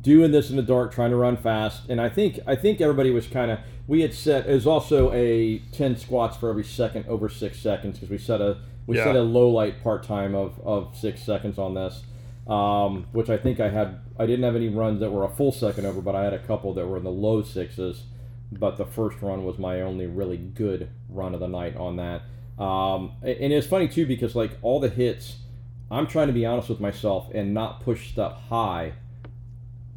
[0.00, 3.10] doing this in the dark, trying to run fast, and I think I think everybody
[3.10, 4.46] was kind of we had set.
[4.48, 8.40] It was also a ten squats for every second over six seconds because we set
[8.40, 9.04] a we Yeah.
[9.04, 12.02] set a low light par time of of six seconds on this,
[12.48, 13.98] um, which I think I had.
[14.18, 16.38] I didn't have any runs that were a full second over, but I had a
[16.38, 18.04] couple that were in the low sixes.
[18.52, 22.22] But the first run was my only really good run of the night on that.
[22.62, 25.38] Um, and it's funny too because like all the hits,
[25.90, 28.92] I'm trying to be honest with myself and not push stuff high,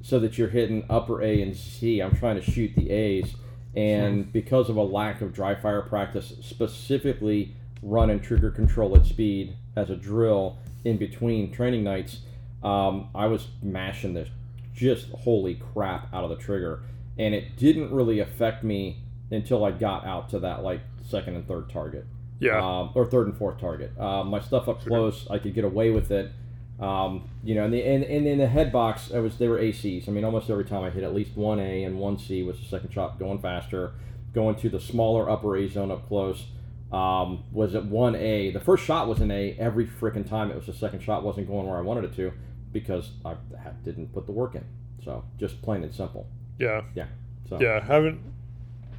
[0.02, 2.02] so that you're hitting upper A and C.
[2.02, 3.36] I'm trying to shoot the A's,
[3.76, 9.56] and because of a lack of dry fire practice, specifically running trigger control at speed
[9.76, 12.20] as a drill in between training nights,
[12.64, 14.30] um, I was mashing this
[14.74, 16.84] just holy crap out of the trigger,
[17.18, 21.48] and it didn't really affect me until I got out to that like second and
[21.48, 22.06] third target
[22.40, 23.92] yeah, um, or third and fourth target.
[24.00, 26.32] Uh, my stuff up close, I could get away with it.
[26.80, 29.60] Um, you know, and, the, and, and in the head box, I was they were
[29.60, 30.08] ACs.
[30.08, 32.60] I mean, almost every time I hit at least one A and one C was
[32.60, 33.94] the second shot going faster,
[34.34, 36.46] going to the smaller upper A zone up close.
[36.92, 38.50] Um, was at one A.
[38.50, 40.50] The first shot was an A every freaking time.
[40.50, 42.32] It was the second shot wasn't going where I wanted it to
[42.72, 43.36] because I
[43.84, 44.64] didn't put the work in.
[45.04, 46.28] So just plain and simple.
[46.58, 47.08] yeah, Yeah.
[47.48, 47.84] So yeah.
[47.84, 48.22] Haven't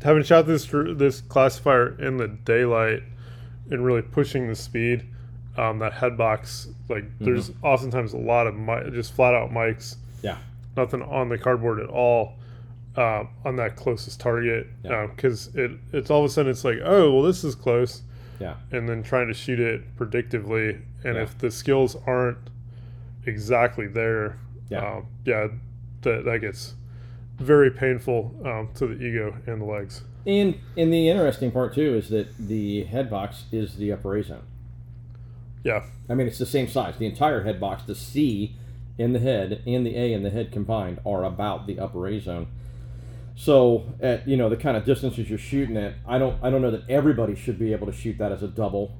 [0.03, 3.03] haven't shot this this classifier in the daylight
[3.71, 5.07] and really pushing the speed.
[5.57, 9.97] Um, that head box, like there's oftentimes a lot of mi- just flat out mikes,
[10.23, 10.37] yeah.
[10.77, 12.35] nothing on the cardboard at all.
[12.97, 15.07] Um, on that closest target, Yeah.
[15.07, 18.03] because it it's all of a sudden it's like, oh well, this is close,
[18.41, 18.55] Yeah.
[18.73, 21.23] and then trying to shoot it predictively, and Yeah.
[21.23, 22.39] if the skills aren't
[23.27, 24.97] exactly there, Yeah.
[24.97, 25.49] um, yeah,
[26.03, 26.75] that that gets
[27.39, 30.03] very painful um, to the ego and the legs.
[30.27, 34.25] And and the interesting part too is that the head box is the upper A
[34.25, 34.43] zone.
[35.63, 36.97] Yeah, I mean, it's the same size.
[36.99, 38.57] The entire head box, the C
[38.99, 42.21] in the head and the A in the head combined, are about the upper A
[42.21, 42.49] zone.
[43.37, 46.63] So at you know the kind of distances you're shooting at, I don't I don't
[46.63, 48.99] know that everybody should be able to shoot that as a double,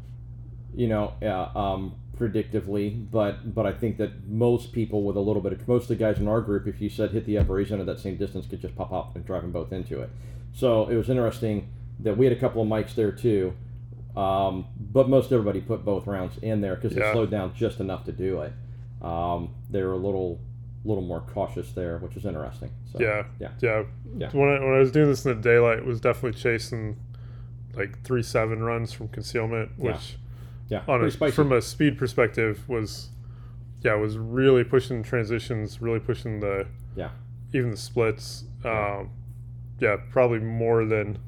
[0.75, 3.11] you know, uh, um, predictively.
[3.11, 5.97] But but I think that most people with a little bit of most of the
[5.97, 8.17] guys in our group, if you said hit the upper A zone at that same
[8.17, 10.11] distance, could just pop up and drive them both into it.
[10.53, 11.69] So it was interesting
[12.01, 13.55] that we had a couple of mikes there too.
[14.17, 17.13] Um, but most everybody put both rounds in there because they Yeah.
[17.13, 18.53] slowed down just enough to do it.
[19.03, 20.41] Um, they're a little
[20.85, 22.71] little more cautious there, which is interesting.
[22.91, 23.83] So, Yeah, yeah, yeah.
[24.17, 24.31] Yeah.
[24.33, 26.97] When I when I was doing this in the daylight, it was definitely chasing
[27.75, 30.17] like three seven runs from concealment, which
[30.69, 30.83] yeah.
[30.89, 33.11] on a, from a speed perspective was
[33.83, 37.11] yeah was really pushing transitions, really pushing the Yeah.
[37.53, 38.45] even the splits.
[38.65, 38.99] Yeah.
[39.01, 39.11] Um,
[39.81, 41.19] yeah, probably more than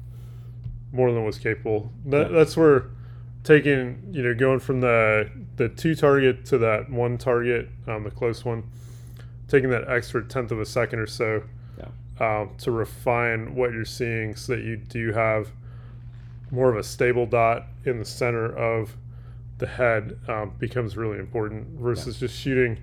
[0.93, 1.91] more than was capable.
[2.05, 2.37] That, Yeah.
[2.37, 2.85] That's where
[3.43, 8.11] taking you know going from the the two target to that one target, um, the
[8.11, 8.63] close one,
[9.49, 11.43] taking that extra tenth of a second or so
[12.19, 15.49] um, to refine what you're seeing, so that you do have
[16.51, 18.95] more of a stable dot in the center of
[19.57, 22.77] the head um, becomes really important versus just shooting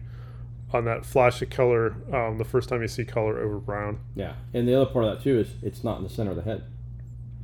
[0.73, 3.99] on that flash of color um, the first time you see color over brown.
[4.15, 6.37] Yeah, and the other part of that too is it's not in the center of
[6.37, 6.65] the head.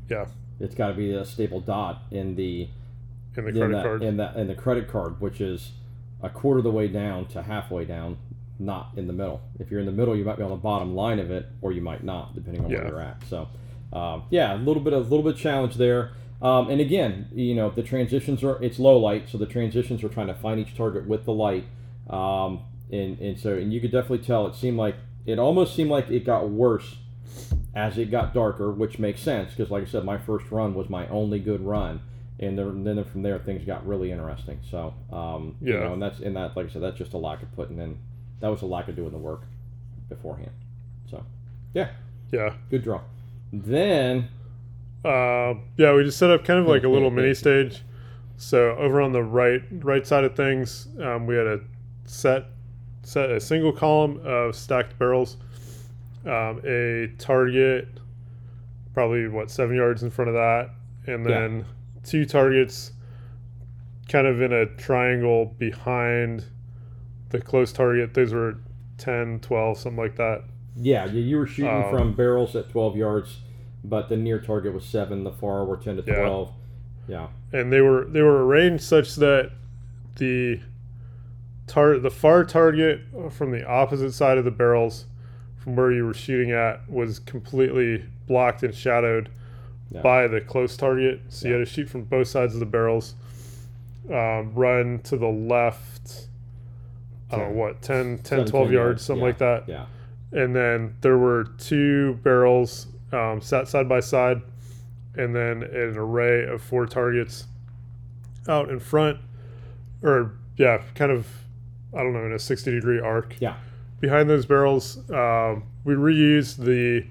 [0.09, 0.27] Yeah,
[0.61, 2.69] It's got to be a stable dot in the
[3.37, 4.03] in the in credit that, card.
[4.03, 5.73] in that in the credit card, which is
[6.23, 8.17] a quarter of the way down to halfway down,
[8.59, 9.43] not in the middle.
[9.59, 11.73] If you're in the middle, you might be on the bottom line of it, or
[11.73, 12.79] you might not, depending on Yeah.
[12.79, 13.23] where you're at.
[13.29, 13.49] So,
[13.93, 16.13] um, yeah, a little bit of a little bit challenge there.
[16.41, 20.09] Um, and again, you know, the transitions are it's low light, so the transitions are
[20.09, 21.65] trying to find each target with the light.
[22.09, 24.95] Um, and and so and you could definitely tell it seemed like
[25.27, 26.97] it almost seemed like it got worse
[27.77, 30.89] as it got darker, which makes sense because, like I said, my first run was
[30.91, 32.01] my only good run,
[32.41, 34.59] and then, then from there things got really interesting.
[34.71, 35.81] So, um, you Yeah.
[35.85, 37.99] know, and that's and that, like I said, that's just a lack of putting in.
[38.41, 39.43] That was a lack of doing the work
[40.09, 40.51] beforehand.
[41.11, 41.23] So,
[41.75, 41.91] yeah,
[42.33, 42.55] yeah.
[42.71, 43.01] good draw.
[43.53, 44.29] Then,
[45.05, 47.83] Uh, yeah, we just set up kind of like a little mini stage.
[48.39, 51.61] So over on the right right side of things, um, we had a
[52.07, 52.47] set
[53.03, 55.37] set a single column of stacked barrels,
[56.27, 57.89] um, a target,
[58.95, 60.71] probably what seven yards in front of that,
[61.07, 61.41] and Yeah.
[61.41, 61.65] then
[62.05, 62.93] two targets,
[64.09, 66.45] kind of in a triangle behind
[67.31, 68.15] the close target.
[68.15, 68.59] Those were
[68.99, 70.43] 10, 12, something like that.
[70.79, 73.41] yeah, you, you were shooting Um, from barrels at 12 yards,
[73.85, 75.25] but the near target was seven.
[75.25, 76.21] The far were 10 to Yeah.
[76.21, 76.53] 12.
[77.09, 79.53] Yeah, and they were they were arranged such that
[80.17, 80.61] the
[81.69, 85.05] tar the far target from the opposite side of the barrels
[85.67, 89.29] from where you were shooting at was completely blocked and shadowed
[89.91, 90.01] Yeah.
[90.01, 91.23] by the close target.
[91.29, 93.17] So you had to shoot from both sides of the barrels
[94.09, 96.29] um, run to the left
[97.33, 99.03] I don't know what 10, 10 Seven, 12 10 yards.
[99.05, 99.65] something yeah, like that.
[99.67, 99.87] Yeah,
[100.31, 104.43] and then there were two barrels um, sat side by side,
[105.17, 107.47] and then an array of four targets
[108.49, 109.19] out in front,
[110.05, 111.27] or yeah, kind of,
[111.93, 113.35] I don't know, in a sixty degree arc.
[113.41, 113.57] Yeah.
[114.07, 117.05] Behind those barrels, um, we reused the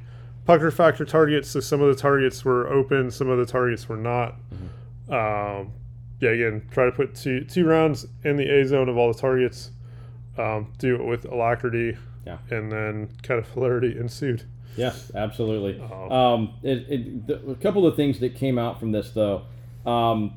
[0.46, 3.98] pucker factor targets, so some of the targets were open, some of the targets were
[3.98, 4.36] not.
[5.10, 5.14] Mm-hmm.
[5.14, 5.74] Um,
[6.22, 9.20] yeah, again, try to put two two rounds in the A zone of all the
[9.20, 9.72] targets.
[10.38, 12.38] Um, do it with alacrity Yeah.
[12.50, 14.44] and then kind of hilarity ensued.
[14.78, 15.82] Yes, absolutely.
[15.92, 16.10] Oh.
[16.10, 19.42] Um, it, it, the, a couple of things that came out from this, though.
[19.86, 20.36] Um,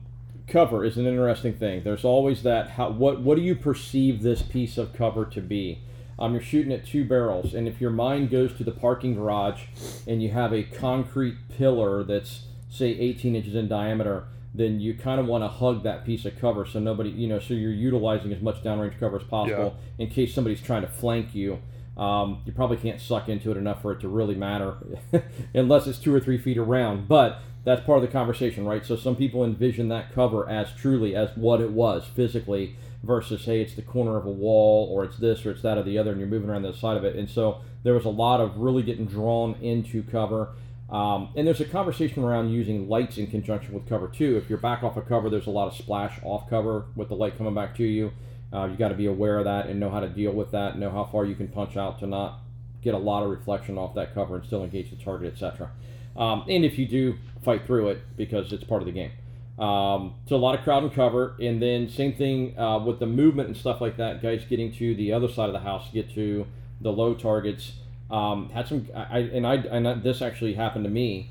[0.49, 1.85] cover is an interesting thing.
[1.85, 2.71] There's always that.
[2.71, 5.83] How, what what do you perceive this piece of cover to be?
[6.19, 9.63] Um, you're shooting at two barrels, and if your mind goes to the parking garage,
[10.07, 15.21] and you have a concrete pillar that's say 18 inches in diameter, then you kind
[15.21, 18.33] of want to hug that piece of cover so nobody, you know, so you're utilizing
[18.33, 21.61] as much downrange cover as possible in case somebody's trying to flank you.
[21.97, 24.77] Um, you probably can't suck into it enough for it to really matter,
[25.55, 27.09] unless it's two or three feet around.
[27.09, 28.87] But that's part of the conversation, right?
[28.87, 33.61] So some people envision that cover as truly as what it was physically, versus hey,
[33.61, 36.11] it's the corner of a wall, or it's this, or it's that, or the other,
[36.11, 37.17] and you're moving around the side of it.
[37.17, 40.51] And so there was a lot of really getting drawn into cover.
[40.91, 44.37] Um, and there's a conversation around using lights in conjunction with cover too.
[44.37, 47.15] If you're back off a cover, there's a lot of splash off cover with the
[47.15, 48.13] light coming back to you.
[48.53, 50.79] Uh, you got to be aware of that and know how to deal with that.
[50.79, 52.41] Know how far you can punch out to not
[52.83, 55.71] get a lot of reflection off that cover and still engage the target, etc.
[56.17, 59.13] Um, and if you do, fight through it because it's part of the game.
[59.59, 63.07] Um, so a lot of crowd and cover, and then same thing uh, with the
[63.07, 64.23] movement and stuff like that.
[64.23, 66.47] Guys getting to the other side of the house, get to
[66.81, 67.73] the low targets.
[68.11, 71.31] Um, had some, I, and I and this actually happened to me.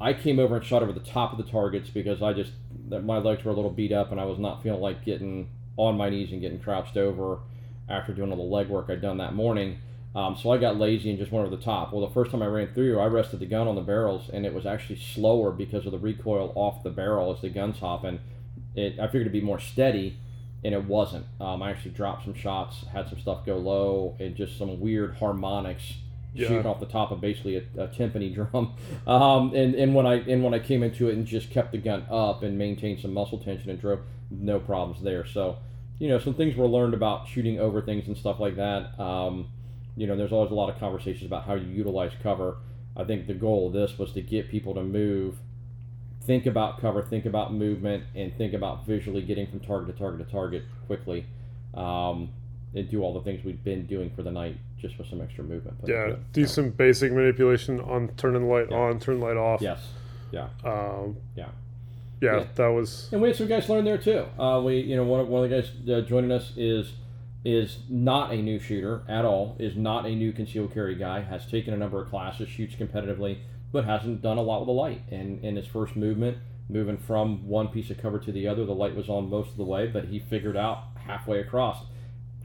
[0.00, 2.52] I came over and shot over the top of the targets because I just
[2.88, 5.96] my legs were a little beat up and I was not feeling like getting on
[5.96, 7.38] my knees and getting crouched over
[7.88, 9.78] after doing all the leg work I'd done that morning.
[10.14, 11.92] Um, so I got lazy and just went over the top.
[11.92, 14.44] Well, the first time I ran through, I rested the gun on the barrels and
[14.44, 18.18] it was actually slower because of the recoil off the barrel as the gun's hopping.
[18.74, 20.16] It I figured it'd be more steady,
[20.64, 21.26] and it wasn't.
[21.40, 25.14] Um, I actually dropped some shots, had some stuff go low, and just some weird
[25.16, 25.94] harmonics
[26.34, 26.48] Yeah.
[26.48, 28.74] shooting off the top of basically a, a timpani drum.
[29.06, 31.78] Um, and, and when I and when I came into it and just kept the
[31.78, 35.24] gun up and maintained some muscle tension and drove, no problems there.
[35.26, 35.56] So,
[36.00, 38.98] you know, some things were learned about shooting over things and stuff like that.
[39.00, 39.48] Um,
[39.96, 42.56] you know, there's always a lot of conversations about how you utilize cover.
[42.96, 45.36] I think the goal of this was to get people to move,
[46.22, 50.26] think about cover, think about movement, and think about visually getting from target to target
[50.26, 51.26] to target quickly,
[51.74, 52.30] um,
[52.74, 55.44] and do all the things we've been doing for the night just with some extra
[55.44, 55.76] movement.
[55.80, 58.78] But, Yeah, do some basic manipulation on turning the light Yeah.
[58.78, 59.60] on, turn the light off.
[59.60, 59.92] Yes.
[60.32, 60.48] Yeah.
[60.64, 61.48] Um, Yeah.
[62.20, 62.44] yeah, Yeah.
[62.54, 64.24] that was And we had some guys learn there too.
[64.38, 66.92] Uh, we, you know, one of, one of the guys uh, joining us is
[67.44, 69.56] is not a new shooter at all.
[69.58, 71.20] Is not a new concealed carry guy.
[71.22, 73.38] Has taken a number of classes, shoots competitively,
[73.72, 75.02] but hasn't done a lot with the light.
[75.10, 78.74] And in his first movement, moving from one piece of cover to the other, the
[78.74, 81.78] light was on most of the way, but he figured out halfway across.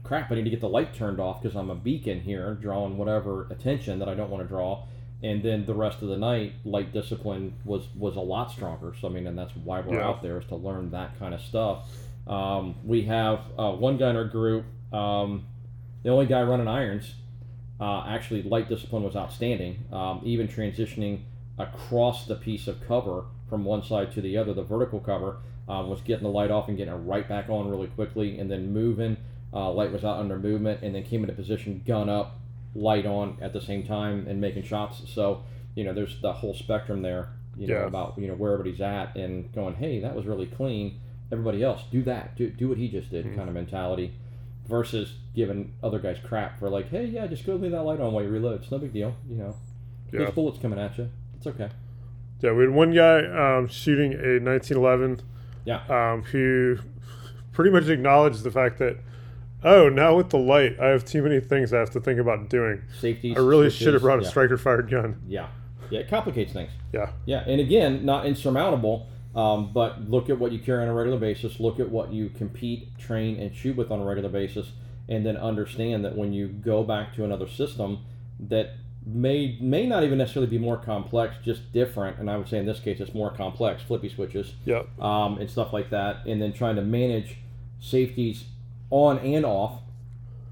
[0.02, 0.30] Crap!
[0.30, 3.48] I need to get the light turned off because I'm a beacon here, drawing whatever
[3.50, 4.84] attention that I don't want to draw.
[5.22, 8.94] And then the rest of the night, light discipline was was a lot stronger.
[9.00, 10.06] So I mean, and that's why we're Yeah.
[10.08, 11.90] out there is to learn that kind of stuff.
[12.26, 14.64] Um, we have uh, one guy in our group,
[14.96, 15.46] um,
[16.02, 17.14] the only guy running irons.
[17.78, 19.84] Uh, actually, light discipline was outstanding.
[19.92, 21.20] Um, even transitioning
[21.58, 25.88] across the piece of cover from one side to the other, the vertical cover um,
[25.90, 28.72] was getting the light off and getting it right back on really quickly, and then
[28.72, 29.16] moving.
[29.52, 32.38] Uh, light was out under movement, and then came into position, gun up,
[32.74, 35.02] light on at the same time, and making shots.
[35.06, 35.42] So
[35.74, 37.28] you know, there's the whole spectrum there.
[37.58, 37.86] You know Yeah.
[37.86, 40.98] about you know where everybody's at, and going, hey, that was really clean.
[41.32, 42.36] Everybody else, do that.
[42.36, 43.36] Do, do what he just did, Mhm.
[43.36, 44.12] kind of mentality,
[44.68, 48.12] versus giving other guys crap for like, hey, yeah, just go leave that light on
[48.12, 48.62] while you reload.
[48.62, 49.14] It's no big deal.
[49.28, 49.56] You know,
[50.12, 50.20] yeah.
[50.20, 51.08] there's bullets coming at you.
[51.36, 51.70] It's okay.
[52.40, 55.22] Yeah, we had one guy um, shooting a 1911
[55.64, 55.82] Yeah.
[55.88, 56.78] um, who
[57.52, 58.98] pretty much acknowledged the fact that,
[59.64, 62.50] oh, now with the light, I have too many things I have to think about
[62.50, 62.82] doing.
[63.00, 63.34] Safety.
[63.36, 64.28] I really should have brought a yeah.
[64.28, 65.20] striker fired gun.
[65.26, 65.48] Yeah,
[65.90, 66.70] yeah, it complicates things.
[66.92, 70.94] Yeah, Yeah, and again, not insurmountable, um, but look at what you carry on a
[70.94, 71.60] regular basis.
[71.60, 74.72] Look at what you compete, train, and shoot with on a regular basis,
[75.08, 78.00] and then understand that when you go back to another system,
[78.40, 78.70] that
[79.04, 82.18] may may not even necessarily be more complex, just different.
[82.18, 83.82] And I would say in this case, it's more complex.
[83.82, 87.36] Flippy switches yeah, um, and stuff like that, and then trying to manage
[87.78, 88.44] safeties
[88.88, 89.82] on and off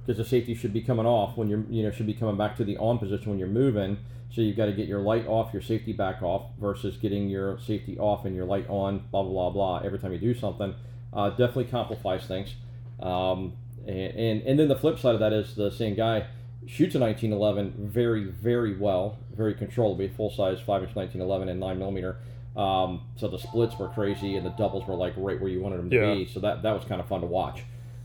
[0.04, 2.54] because the safety should be coming off when you're you know should be coming back
[2.56, 3.96] to the on position when you're moving.
[4.34, 7.58] So you've got to get your light off, your safety back off, versus getting your
[7.60, 9.04] safety off and your light on.
[9.12, 9.76] Blah blah blah blah.
[9.86, 10.74] Every time you do something,
[11.12, 12.54] uh, definitely complicates things.
[13.00, 13.52] Um,
[13.86, 16.26] and, and and then the flip side of that is the same guy
[16.66, 21.78] shoots a 1911 very very well, very controllably, full size five inch 1911 and nine
[21.78, 22.16] millimeter.
[22.56, 25.78] Um, so the splits were crazy and the doubles were like right where you wanted
[25.78, 26.14] them to Yeah.
[26.14, 26.26] be.
[26.26, 27.62] So that that was kind of fun to watch.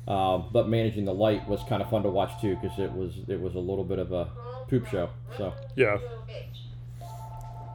[0.08, 3.14] Um, but managing the light was kind of fun to watch too because it was
[3.28, 4.28] it was a little bit of a
[4.70, 5.10] poop show.
[5.38, 5.98] So yeah,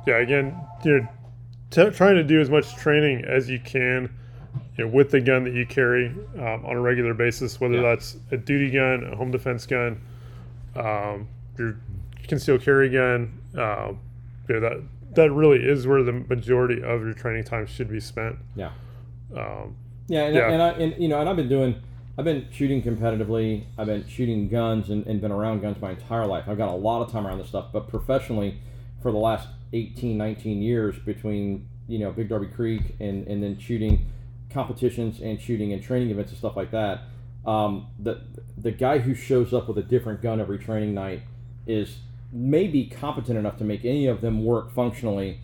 [0.07, 0.19] yeah.
[0.19, 1.09] Again, you're
[1.71, 4.15] t- trying to do as much training as you can
[4.77, 7.83] you know, with the gun that you carry um, on a regular basis, whether Yeah.
[7.83, 10.01] that's a duty gun, a home defense gun,
[10.77, 11.29] um,
[11.59, 11.77] your
[12.29, 13.33] concealed carry gun.
[13.57, 13.99] Um,
[14.49, 14.83] you know, that
[15.15, 18.37] that really is where the majority of your training time should be spent.
[18.57, 18.71] yeah.
[19.37, 19.77] Um,
[20.07, 20.51] Yeah, and, Yeah.
[20.51, 21.77] and I and you know, and I've been doing,
[22.17, 23.65] I've been shooting competitively.
[23.77, 26.45] I've been shooting guns and, and been around guns my entire life.
[26.47, 28.61] I've got a lot of time around this stuff, but professionally,
[29.03, 33.59] for the last 18, 19 years, between you know Big Darby Creek and and then
[33.59, 34.07] shooting
[34.51, 37.03] competitions and shooting and training events and stuff like that.
[37.45, 38.23] Um, the
[38.57, 41.23] the guy who shows up with a different gun every training night
[41.67, 41.99] is
[42.33, 45.41] maybe competent enough to make any of them work functionally,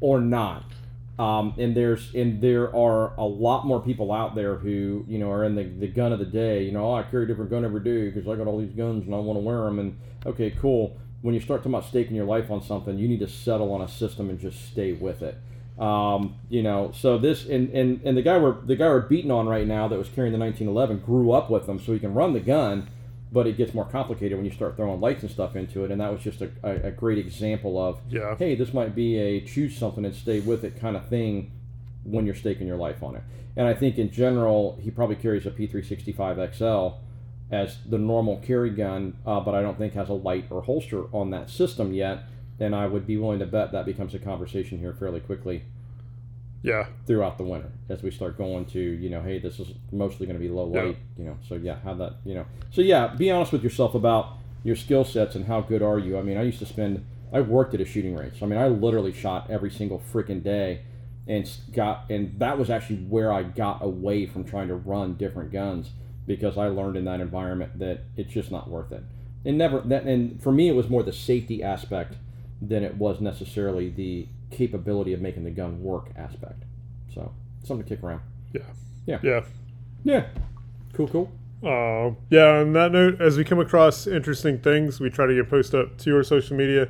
[0.00, 0.64] or not.
[1.18, 5.30] Um, and there's and there are a lot more people out there who you know
[5.30, 6.64] are in the, the gun of the day.
[6.64, 8.74] You know, oh, I carry a different gun every day because I got all these
[8.74, 9.78] guns and I want to wear them.
[9.78, 10.96] And okay, cool.
[11.22, 13.82] When you start talking about staking your life on something, you need to settle on
[13.82, 15.38] a system and just stay with it.
[15.78, 19.30] Um, you know, so this and, and and the guy we're the guy we're beating
[19.30, 22.12] on right now that was carrying the 1911 grew up with them, so he can
[22.12, 22.88] run the gun.
[23.34, 26.00] But it gets more complicated when you start throwing lights and stuff into it, and
[26.00, 29.40] that was just a, a, a great example of yeah, hey, this might be a
[29.40, 31.50] choose something and stay with it kind of thing
[32.04, 33.22] when you're staking your life on it.
[33.56, 37.00] And I think in general, he probably carries a P365 XL
[37.50, 41.04] as the normal carry gun, uh, but I don't think has a light or holster
[41.12, 42.24] on that system yet.
[42.60, 45.64] And I would be willing to bet that becomes a conversation here fairly quickly
[46.64, 50.24] yeah, throughout the winter as we start going to you know hey this is mostly
[50.24, 53.08] going to be low light you know so yeah how that you know so yeah
[53.08, 56.18] be honest with yourself about your skill sets and how good are you.
[56.18, 57.04] I mean i used to spend
[57.34, 58.42] i worked at a shooting range.
[58.42, 60.80] I mean i literally shot every single freaking day
[61.28, 65.52] and got and that was actually where i got away from trying to run different
[65.52, 65.90] guns
[66.26, 69.02] because i learned in that environment that it's just not worth it.
[69.44, 72.14] And never that and for me it was more the safety aspect
[72.62, 76.62] than it was necessarily the capability of making the gun work aspect
[77.14, 77.32] so
[77.64, 78.20] something to kick around
[78.52, 78.62] yeah,
[79.06, 79.18] Yeah.
[79.22, 79.40] yeah.
[80.04, 80.26] yeah
[80.92, 81.30] cool cool
[81.62, 85.48] Uh, yeah, on that note, as we come across interesting things, we try to get
[85.48, 86.88] post up to your social media.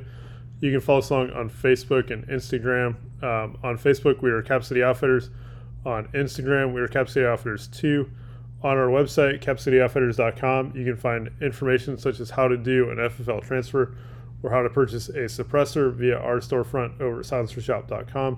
[0.59, 2.95] You can follow us along on Facebook and Instagram.
[3.23, 5.29] Um, on Facebook, we are Cap City Outfitters.
[5.85, 8.09] On Instagram, we are Cap City Outfitters 2.
[8.63, 13.43] On our website, capcityoutfitters.com, you can find information such as how to do an FFL
[13.43, 13.95] transfer
[14.45, 18.37] or how to purchase a suppressor via our storefront over at silencershop.com.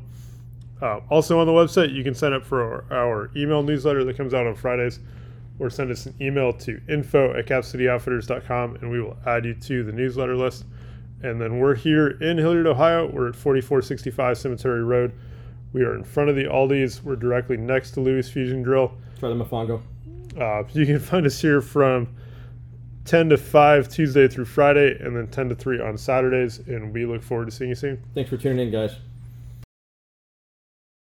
[0.82, 4.16] Uh, also on the website, you can sign up for our, our email newsletter that
[4.16, 5.00] comes out on Fridays
[5.60, 9.84] or send us an email to info at capcityoutfitters.com and we will add you to
[9.84, 10.66] the newsletter list.
[11.24, 13.08] And then we're here in Hilliard, Ohio.
[13.08, 15.12] We're at 4465 Cemetery Road.
[15.74, 17.04] We are in front of the Aldi's.
[17.04, 18.94] We're directly next to Louis Fusion Grill.
[19.20, 19.82] Try the Mofongo.
[20.40, 22.08] Uh, you can find us here from
[23.08, 26.60] 10 to 5 Tuesday through Friday and then 10 to 3 on Saturdays.
[26.68, 28.04] And we look forward to seeing you soon.
[28.14, 28.98] Thanks for tuning in, guys.